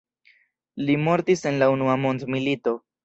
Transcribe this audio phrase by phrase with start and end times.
[0.87, 2.75] Li mortis en la Unua mondmilito.